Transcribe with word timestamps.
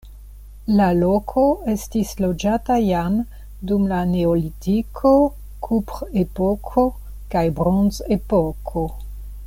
La 0.77 0.85
loko 0.99 1.41
estis 1.73 2.13
loĝata 2.25 2.77
jam 2.85 3.19
dum 3.71 3.85
la 3.91 3.99
neolitiko, 4.13 5.13
kuprepoko 5.67 6.87
kaj 7.35 7.45
bronzepoko. 7.61 8.89